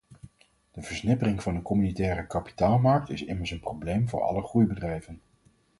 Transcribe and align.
De 0.71 0.81
versnippering 0.81 1.41
van 1.43 1.53
de 1.53 1.61
communautaire 1.61 2.27
kapitaalmarkt 2.27 3.09
is 3.09 3.23
immers 3.25 3.51
een 3.51 3.59
probleem 3.59 4.09
voor 4.09 4.21
alle 4.21 4.41
groeibedrijven. 4.43 5.21